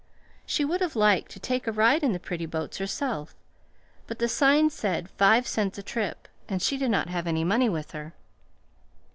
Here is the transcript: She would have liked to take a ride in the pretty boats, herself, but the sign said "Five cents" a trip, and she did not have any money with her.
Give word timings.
She 0.47 0.65
would 0.65 0.81
have 0.81 0.95
liked 0.95 1.29
to 1.29 1.39
take 1.39 1.67
a 1.67 1.71
ride 1.71 2.01
in 2.01 2.11
the 2.11 2.19
pretty 2.19 2.47
boats, 2.47 2.79
herself, 2.79 3.35
but 4.07 4.17
the 4.17 4.27
sign 4.27 4.71
said 4.71 5.11
"Five 5.11 5.45
cents" 5.47 5.77
a 5.77 5.83
trip, 5.83 6.27
and 6.49 6.59
she 6.59 6.75
did 6.75 6.89
not 6.89 7.09
have 7.09 7.27
any 7.27 7.43
money 7.43 7.69
with 7.69 7.91
her. 7.91 8.15